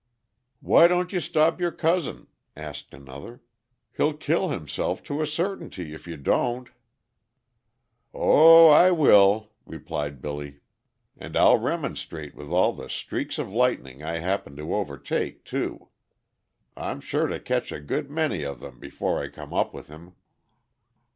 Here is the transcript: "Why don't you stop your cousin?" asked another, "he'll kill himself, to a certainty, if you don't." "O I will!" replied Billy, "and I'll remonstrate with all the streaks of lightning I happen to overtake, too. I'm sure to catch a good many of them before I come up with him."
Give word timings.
"Why 0.61 0.87
don't 0.87 1.13
you 1.13 1.19
stop 1.19 1.61
your 1.61 1.71
cousin?" 1.71 2.25
asked 2.57 2.91
another, 2.91 3.39
"he'll 3.95 4.15
kill 4.17 4.49
himself, 4.49 5.03
to 5.03 5.21
a 5.21 5.27
certainty, 5.27 5.93
if 5.93 6.07
you 6.07 6.17
don't." 6.17 6.69
"O 8.11 8.67
I 8.69 8.89
will!" 8.89 9.51
replied 9.63 10.19
Billy, 10.19 10.59
"and 11.15 11.37
I'll 11.37 11.59
remonstrate 11.59 12.33
with 12.33 12.49
all 12.49 12.73
the 12.73 12.89
streaks 12.89 13.37
of 13.37 13.51
lightning 13.51 14.01
I 14.01 14.17
happen 14.17 14.55
to 14.55 14.73
overtake, 14.73 15.45
too. 15.45 15.89
I'm 16.75 16.99
sure 16.99 17.27
to 17.27 17.39
catch 17.39 17.71
a 17.71 17.79
good 17.79 18.09
many 18.09 18.41
of 18.41 18.59
them 18.59 18.79
before 18.79 19.21
I 19.21 19.29
come 19.29 19.53
up 19.53 19.71
with 19.71 19.87
him." 19.87 20.15